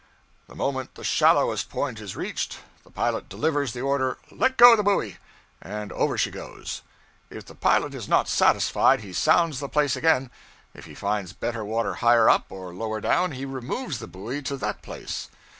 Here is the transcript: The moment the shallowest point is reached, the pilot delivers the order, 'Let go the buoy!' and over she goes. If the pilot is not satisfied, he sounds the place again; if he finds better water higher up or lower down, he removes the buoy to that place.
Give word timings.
The 0.47 0.55
moment 0.55 0.95
the 0.95 1.03
shallowest 1.03 1.69
point 1.69 1.99
is 1.99 2.15
reached, 2.15 2.57
the 2.83 2.89
pilot 2.89 3.29
delivers 3.29 3.73
the 3.73 3.81
order, 3.81 4.17
'Let 4.31 4.57
go 4.57 4.75
the 4.75 4.81
buoy!' 4.81 5.17
and 5.61 5.91
over 5.91 6.17
she 6.17 6.31
goes. 6.31 6.81
If 7.29 7.45
the 7.45 7.53
pilot 7.53 7.93
is 7.93 8.07
not 8.07 8.27
satisfied, 8.27 9.01
he 9.01 9.13
sounds 9.13 9.59
the 9.59 9.69
place 9.69 9.95
again; 9.95 10.31
if 10.73 10.85
he 10.85 10.95
finds 10.95 11.33
better 11.33 11.63
water 11.63 11.93
higher 12.01 12.27
up 12.27 12.47
or 12.51 12.73
lower 12.73 12.99
down, 12.99 13.33
he 13.33 13.45
removes 13.45 13.99
the 13.99 14.07
buoy 14.07 14.41
to 14.41 14.57
that 14.57 14.81
place. 14.81 15.29